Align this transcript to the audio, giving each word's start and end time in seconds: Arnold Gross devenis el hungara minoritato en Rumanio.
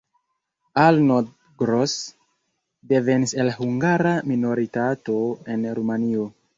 Arnold 0.83 1.29
Gross 1.63 1.93
devenis 2.95 3.37
el 3.45 3.55
hungara 3.61 4.19
minoritato 4.35 5.17
en 5.57 5.75
Rumanio. 5.83 6.31